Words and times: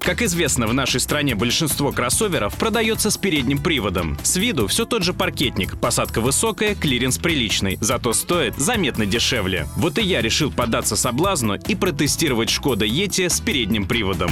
Как 0.00 0.22
известно, 0.22 0.66
в 0.66 0.74
нашей 0.74 1.00
стране 1.00 1.34
большинство 1.34 1.92
кроссоверов 1.92 2.54
продается 2.54 3.10
с 3.10 3.16
передним 3.16 3.58
приводом. 3.58 4.18
С 4.22 4.36
виду 4.36 4.66
все 4.66 4.84
тот 4.84 5.02
же 5.02 5.12
паркетник, 5.12 5.78
посадка 5.78 6.20
высокая, 6.20 6.74
клиренс 6.74 7.18
приличный, 7.18 7.78
зато 7.80 8.12
стоит 8.12 8.56
заметно 8.56 9.06
дешевле. 9.06 9.66
Вот 9.76 9.98
и 9.98 10.02
я 10.02 10.22
решил 10.22 10.50
поддаться 10.50 10.96
соблазну 10.96 11.54
и 11.54 11.74
протестировать 11.74 12.50
Škoda 12.50 12.86
Yeti 12.86 13.28
с 13.28 13.40
передним 13.40 13.86
приводом. 13.86 14.30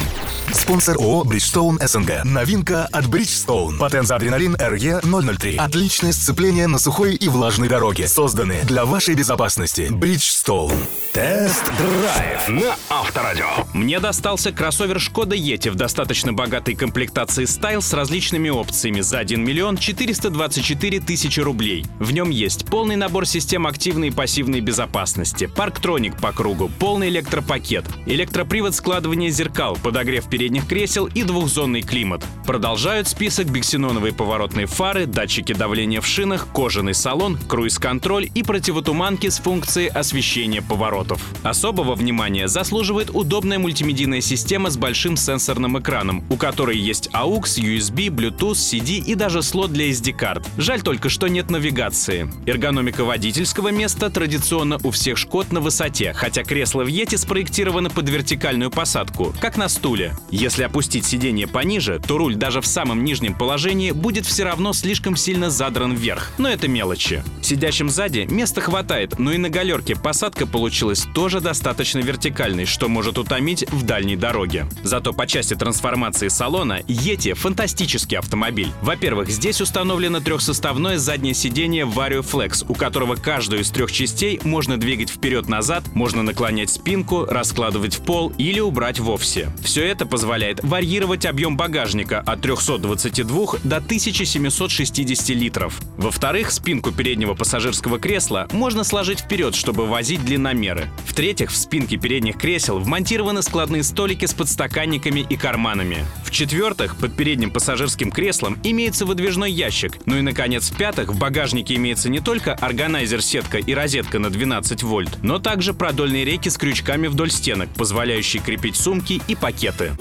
Спонсор 0.53 0.97
ООО 0.97 1.25
«Bridgestone 1.25 1.79
СНГ». 1.83 2.25
Новинка 2.25 2.87
от 2.87 3.07
Bridgestone. 3.07 3.79
Potenza 3.79 4.17
Adrenalin 4.17 4.55
RE003. 4.57 5.57
Отличное 5.57 6.13
сцепление 6.13 6.67
на 6.67 6.79
сухой 6.79 7.15
и 7.15 7.29
влажной 7.29 7.69
дороге. 7.69 8.09
Созданы 8.09 8.63
для 8.65 8.85
вашей 8.85 9.15
безопасности. 9.15 9.89
Bridgestone. 9.91 10.73
Тест-драйв 11.13 12.49
на 12.49 12.77
Авторадио. 12.89 13.47
Мне 13.75 14.01
достался 14.01 14.53
кроссовер 14.53 15.01
Шкода 15.01 15.35
Yeti 15.57 15.71
в 15.71 15.75
достаточно 15.75 16.35
богатой 16.35 16.75
комплектации 16.75 17.45
Style 17.45 17.81
с 17.81 17.95
различными 17.95 18.51
опциями 18.51 19.01
за 19.01 19.19
1 19.19 19.43
миллион 19.43 19.79
424 19.79 21.01
тысячи 21.01 21.41
рублей. 21.41 21.87
В 21.99 22.13
нем 22.13 22.29
есть 22.29 22.67
полный 22.67 22.97
набор 22.97 23.27
систем 23.27 23.67
активной 23.67 24.09
и 24.09 24.11
пассивной 24.11 24.61
безопасности, 24.61 25.47
парктроник 25.47 26.21
по 26.21 26.33
кругу, 26.33 26.71
полный 26.79 27.09
электропакет, 27.09 27.87
электропривод 28.05 28.75
складывания 28.75 29.31
зеркал, 29.31 29.79
подогрев 29.83 30.29
передних 30.29 30.69
кресел 30.69 31.07
и 31.07 31.23
двухзонный 31.23 31.81
климат. 31.81 32.23
Продолжают 32.47 33.09
список 33.09 33.47
биксеноновые 33.47 34.13
поворотные 34.13 34.67
фары, 34.67 35.07
датчики 35.07 35.55
давления 35.55 36.03
в 36.03 36.07
шинах, 36.07 36.49
кожаный 36.53 36.95
салон, 36.95 37.39
круиз-контроль 37.49 38.29
и 38.35 38.43
противотуманки 38.43 39.31
с 39.31 39.39
функцией 39.39 39.89
освещения 39.89 40.61
поворотов. 40.61 41.23
Особого 41.43 41.95
внимания 41.95 42.47
заслуживает 42.47 43.11
удобная 43.15 43.59
мультимедийная 43.59 44.21
система 44.21 44.69
с 44.69 44.77
большим 44.77 45.17
сенсором 45.17 45.46
сенсорным 45.47 45.79
экраном, 45.79 46.25
у 46.29 46.37
которой 46.37 46.77
есть 46.77 47.09
AUX, 47.13 47.61
USB, 47.61 48.09
Bluetooth, 48.09 48.55
CD 48.55 48.99
и 48.99 49.15
даже 49.15 49.43
слот 49.43 49.73
для 49.73 49.91
SD-карт. 49.91 50.45
Жаль 50.59 50.83
только, 50.83 51.09
что 51.09 51.29
нет 51.29 51.51
навигации. 51.51 52.29
Эргономика 52.47 53.05
водительского 53.05 53.69
места 53.69 54.11
традиционно 54.11 54.79
у 54.83 54.91
всех 54.91 55.17
Шкод 55.17 55.53
на 55.53 55.61
высоте, 55.61 56.13
хотя 56.15 56.43
кресла 56.43 56.83
в 56.83 56.89
Yeti 56.89 57.17
спроектированы 57.17 57.91
под 57.91 58.09
вертикальную 58.09 58.71
посадку, 58.71 59.33
как 59.41 59.57
на 59.57 59.69
стуле. 59.69 60.17
Если 60.33 60.65
опустить 60.65 61.07
сиденье 61.07 61.47
пониже, 61.47 62.01
то 62.05 62.19
руль 62.19 62.35
даже 62.35 62.61
в 62.61 62.67
самом 62.67 63.05
нижнем 63.05 63.35
положении 63.35 63.93
будет 63.93 64.27
все 64.27 64.43
равно 64.43 64.73
слишком 64.73 65.15
сильно 65.15 65.49
задран 65.49 65.95
вверх, 65.95 66.33
но 66.39 66.49
это 66.49 66.67
мелочи. 66.67 67.23
Сидящим 67.41 67.89
сзади 67.89 68.27
места 68.29 68.61
хватает, 68.61 69.21
но 69.21 69.33
и 69.33 69.39
на 69.39 69.49
галерке 69.49 69.95
посадка 69.95 70.47
получилась 70.47 71.07
тоже 71.15 71.41
достаточно 71.41 72.01
вертикальной, 72.01 72.65
что 72.65 72.89
может 72.89 73.17
утомить 73.17 73.65
в 73.71 73.85
дальней 73.85 74.17
дороге. 74.17 74.67
Зато 74.83 75.13
по 75.13 75.27
части 75.37 75.53
трансформации 75.53 76.29
салона 76.29 76.81
Yeti— 76.89 77.35
фантастический 77.35 78.17
автомобиль. 78.17 78.71
Во-первых, 78.81 79.29
здесь 79.29 79.61
установлено 79.61 80.21
трехсоставное 80.21 80.97
заднее 80.97 81.35
сиденье 81.35 81.85
Vario 81.85 82.23
Flex, 82.23 82.65
у 82.67 82.75
которого 82.75 83.17
каждую 83.17 83.61
из 83.61 83.71
трех 83.71 83.93
частей 83.93 84.41
можно 84.45 84.79
двигать 84.79 85.11
вперед-назад, 85.11 85.85
можно 85.93 86.23
наклонять 86.23 86.71
спинку, 86.71 87.27
раскладывать 87.27 87.97
в 87.97 88.01
пол 88.01 88.33
или 88.39 88.61
убрать 88.61 88.99
вовсе. 88.99 89.51
Все 89.63 89.87
это 89.87 90.07
позволяет 90.07 90.65
варьировать 90.65 91.27
объем 91.27 91.59
багажника 91.59 92.21
от 92.21 92.41
322 92.41 93.59
до 93.63 93.77
1760 93.77 95.29
литров. 95.37 95.79
Во-вторых, 95.99 96.51
спинку 96.51 96.93
переднего 96.93 97.35
пассажирского 97.35 97.99
кресла 97.99 98.49
можно 98.53 98.85
сложить 98.85 99.21
вперед, 99.21 99.55
чтобы 99.55 99.85
возить 99.85 100.25
длинномеры. 100.25 100.89
В-третьих, 101.05 101.51
в 101.51 101.57
спинке 101.59 101.99
передних 101.99 102.39
кресел 102.39 102.79
вмонтированы 102.79 103.43
складные 103.43 103.83
столики 103.83 104.25
с 104.25 104.33
подстаканниками 104.33 105.26
и 105.29 105.37
карманами. 105.37 106.05
В-четвертых, 106.25 106.97
под 106.97 107.17
передним 107.17 107.51
пассажирским 107.51 108.11
креслом 108.11 108.59
имеется 108.63 109.07
выдвижной 109.07 109.51
ящик. 109.51 109.99
Ну 110.07 110.19
и, 110.19 110.23
наконец, 110.23 110.71
в-пятых, 110.71 111.09
в 111.09 111.19
багажнике 111.19 111.77
имеется 111.77 112.09
не 112.09 112.21
только 112.21 112.55
органайзер-сетка 112.55 113.59
и 113.59 113.75
розетка 113.75 114.19
на 114.19 114.31
12 114.31 114.83
вольт, 114.83 115.19
но 115.23 115.39
также 115.39 115.75
продольные 115.75 116.25
рейки 116.25 116.49
с 116.49 116.57
крючками 116.57 117.07
вдоль 117.07 117.31
стенок, 117.31 117.69
позволяющие 117.71 118.43
крепить 118.43 118.77
сумки 118.77 119.21
и 119.29 119.35
пакеты. 119.35 119.93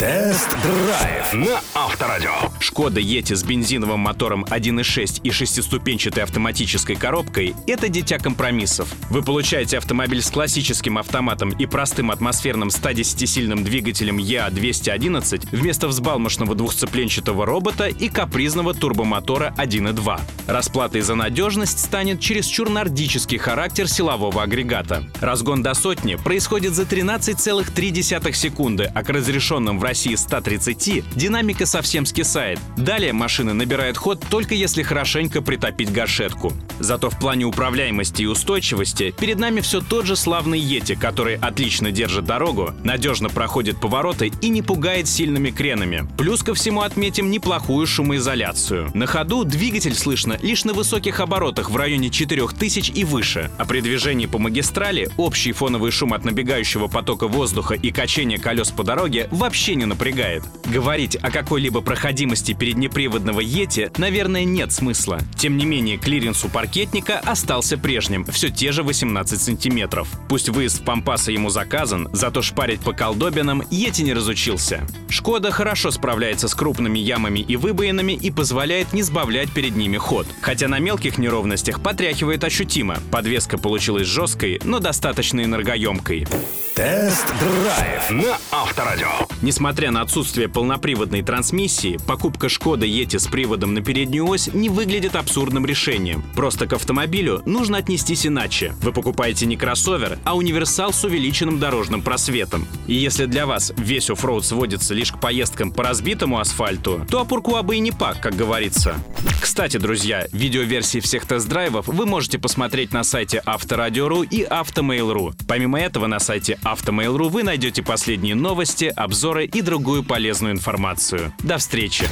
Тест-драйв 0.00 1.34
на 1.34 1.60
Авторадио. 1.74 2.30
Шкода 2.58 3.00
Yeti 3.02 3.34
с 3.34 3.44
бензиновым 3.44 4.00
мотором 4.00 4.44
1.6 4.44 5.20
и 5.22 5.30
шестиступенчатой 5.30 6.22
автоматической 6.22 6.96
коробкой— 6.96 7.54
это 7.66 7.90
дитя 7.90 8.18
компромиссов. 8.18 8.88
Вы 9.10 9.22
получаете 9.22 9.76
автомобиль 9.76 10.22
с 10.22 10.30
классическим 10.30 10.96
автоматом 10.96 11.50
и 11.50 11.66
простым 11.66 12.10
атмосферным 12.10 12.68
110-сильным 12.68 13.62
двигателем 13.62 14.16
EA211 14.16 15.48
вместо 15.52 15.86
взбалмошного 15.86 16.54
двухцепленчатого 16.54 17.44
робота 17.44 17.88
и 17.88 18.08
капризного 18.08 18.72
турбомотора 18.72 19.54
1.2. 19.58 20.18
Расплатой 20.46 21.02
за 21.02 21.14
надежность 21.14 21.78
станет 21.78 22.20
чересчур 22.20 22.70
нордический 22.70 23.36
характер 23.36 23.86
силового 23.86 24.42
агрегата. 24.42 25.04
Разгон 25.20 25.62
до 25.62 25.74
сотни 25.74 26.14
происходит 26.14 26.72
за 26.72 26.84
13,3 26.84 28.32
секунды, 28.32 28.90
а 28.94 29.02
к 29.02 29.10
разрешенным 29.10 29.78
в 29.78 29.89
России 29.90 30.14
130, 30.14 31.16
динамика 31.16 31.66
совсем 31.66 32.06
скисает. 32.06 32.60
Далее 32.76 33.12
машина 33.12 33.54
набирает 33.54 33.96
ход 33.96 34.24
только 34.30 34.54
если 34.54 34.84
хорошенько 34.84 35.42
притопить 35.42 35.90
гашетку. 35.90 36.52
Зато 36.78 37.10
в 37.10 37.18
плане 37.18 37.44
управляемости 37.44 38.22
и 38.22 38.26
устойчивости 38.26 39.12
перед 39.18 39.40
нами 39.40 39.60
все 39.60 39.80
тот 39.80 40.06
же 40.06 40.14
славный 40.14 40.60
Yeti, 40.60 40.94
который 40.94 41.34
отлично 41.34 41.90
держит 41.90 42.24
дорогу, 42.24 42.72
надежно 42.84 43.30
проходит 43.30 43.80
повороты 43.80 44.30
и 44.40 44.48
не 44.48 44.62
пугает 44.62 45.08
сильными 45.08 45.50
кренами. 45.50 46.06
Плюс 46.16 46.44
ко 46.44 46.54
всему 46.54 46.82
отметим 46.82 47.28
неплохую 47.28 47.84
шумоизоляцию. 47.88 48.92
На 48.94 49.06
ходу 49.06 49.42
двигатель 49.42 49.96
слышно 49.96 50.38
лишь 50.40 50.64
на 50.64 50.72
высоких 50.72 51.18
оборотах 51.18 51.68
в 51.68 51.76
районе 51.76 52.10
4000 52.10 52.92
и 52.92 53.02
выше, 53.02 53.50
а 53.58 53.64
при 53.64 53.80
движении 53.80 54.26
по 54.26 54.38
магистрали 54.38 55.10
общий 55.16 55.50
фоновый 55.50 55.90
шум 55.90 56.12
от 56.12 56.24
набегающего 56.24 56.86
потока 56.86 57.26
воздуха 57.26 57.74
и 57.74 57.90
качения 57.90 58.38
колес 58.38 58.70
по 58.70 58.84
дороге 58.84 59.26
вообще 59.32 59.74
не 59.80 59.86
напрягает. 59.86 60.44
Говорить 60.66 61.16
о 61.16 61.30
какой-либо 61.30 61.80
проходимости 61.80 62.52
переднеприводного 62.52 63.40
Yeti, 63.40 63.90
наверное, 63.96 64.44
нет 64.44 64.72
смысла. 64.72 65.18
Тем 65.36 65.56
не 65.56 65.64
менее, 65.64 65.96
клиренс 65.96 66.44
у 66.44 66.48
паркетника 66.48 67.18
остался 67.18 67.78
прежним, 67.78 68.26
все 68.26 68.50
те 68.50 68.72
же 68.72 68.82
18 68.82 69.40
сантиметров. 69.40 70.06
Пусть 70.28 70.50
выезд 70.50 70.82
в 70.82 70.84
пампасы 70.84 71.32
ему 71.32 71.48
заказан, 71.48 72.08
зато 72.12 72.42
шпарить 72.42 72.80
по 72.80 72.92
колдобинам 72.92 73.62
Yeti 73.62 74.02
не 74.02 74.12
разучился. 74.12 74.86
Škoda 75.08 75.50
хорошо 75.50 75.90
справляется 75.90 76.46
с 76.46 76.54
крупными 76.54 76.98
ямами 76.98 77.40
и 77.40 77.56
выбоинами 77.56 78.12
и 78.12 78.30
позволяет 78.30 78.92
не 78.92 79.02
сбавлять 79.02 79.50
перед 79.50 79.76
ними 79.76 79.96
ход. 79.96 80.26
Хотя 80.42 80.68
на 80.68 80.78
мелких 80.78 81.16
неровностях 81.16 81.82
потряхивает 81.82 82.44
ощутимо. 82.44 82.98
Подвеска 83.10 83.56
получилась 83.56 84.06
жесткой, 84.06 84.60
но 84.64 84.78
достаточно 84.78 85.42
энергоемкой. 85.42 86.26
Тест-драйв 86.74 88.10
на 88.10 88.38
Авторадио. 88.52 89.08
Несмотря 89.42 89.69
на 89.70 90.02
отсутствие 90.02 90.48
полноприводной 90.48 91.22
трансмиссии, 91.22 91.98
покупка 92.06 92.48
Škoda 92.48 92.84
Yeti 92.84 93.18
с 93.18 93.26
приводом 93.26 93.72
на 93.72 93.80
переднюю 93.80 94.26
ось 94.26 94.52
не 94.52 94.68
выглядит 94.68 95.14
абсурдным 95.14 95.64
решением. 95.64 96.24
Просто 96.34 96.66
к 96.66 96.72
автомобилю 96.72 97.40
нужно 97.46 97.78
отнестись 97.78 98.26
иначе. 98.26 98.74
Вы 98.82 98.92
покупаете 98.92 99.46
не 99.46 99.56
кроссовер, 99.56 100.18
а 100.24 100.36
универсал 100.36 100.92
с 100.92 101.04
увеличенным 101.04 101.58
дорожным 101.58 102.02
просветом. 102.02 102.66
И 102.86 102.94
если 102.94 103.26
для 103.26 103.46
вас 103.46 103.72
весь 103.76 104.10
оффроуд 104.10 104.44
сводится 104.44 104.92
лишь 104.92 105.12
к 105.12 105.20
поездкам 105.20 105.70
по 105.70 105.84
разбитому 105.84 106.38
асфальту, 106.38 107.06
то 107.08 107.20
а 107.20 107.25
pourquoi 107.25 107.62
бы 107.62 107.76
и 107.76 107.80
не 107.80 107.92
pas, 107.92 108.20
как 108.20 108.34
говорится. 108.34 108.96
Кстати, 109.40 109.76
друзья, 109.76 110.26
видеоверсии 110.32 111.00
всех 111.00 111.26
тест-драйвов 111.26 111.86
вы 111.86 112.06
можете 112.06 112.38
посмотреть 112.38 112.92
на 112.92 113.04
сайте 113.04 113.42
Авторадио.ру 113.46 114.22
и 114.22 114.42
Автомейл.ру. 114.42 115.32
Помимо 115.46 115.80
этого, 115.80 116.06
на 116.06 116.18
сайте 116.18 116.58
Автомейл.ру 116.62 117.28
вы 117.28 117.42
найдете 117.42 117.82
последние 117.82 118.34
новости, 118.34 118.92
обзоры 118.96 119.46
и 119.54 119.62
другую 119.62 120.02
полезную 120.04 120.52
информацию. 120.52 121.32
До 121.42 121.58
встречи! 121.58 122.04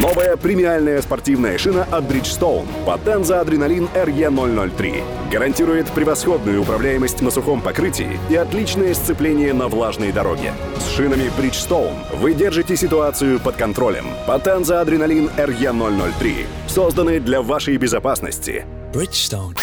Новая 0.00 0.36
премиальная 0.36 1.00
спортивная 1.02 1.58
шина 1.58 1.84
от 1.84 2.04
Bridgestone 2.04 2.66
Potenza 2.84 3.44
Adrenalin 3.44 3.88
RE003 3.94 5.30
гарантирует 5.30 5.90
превосходную 5.90 6.62
управляемость 6.62 7.20
на 7.20 7.30
сухом 7.30 7.60
покрытии 7.60 8.18
и 8.30 8.36
отличное 8.36 8.94
сцепление 8.94 9.52
на 9.52 9.68
влажной 9.68 10.12
дороге. 10.12 10.52
С 10.78 10.96
шинами 10.96 11.30
Bridgestone 11.38 12.16
вы 12.18 12.34
держите 12.34 12.76
ситуацию 12.76 13.40
под 13.40 13.56
контролем. 13.56 14.06
Potenza 14.26 14.84
Adrenalin 14.84 15.30
RE003 15.36 16.46
созданы 16.68 17.20
для 17.20 17.42
вашей 17.42 17.76
безопасности. 17.76 18.64
Bridgestone. 18.92 19.56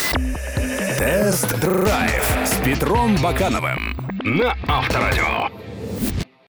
Тест-драйв 0.97 2.23
с 2.45 2.63
Петром 2.63 3.15
Бакановым 3.17 3.97
на 4.23 4.55
Авторадио. 4.67 5.62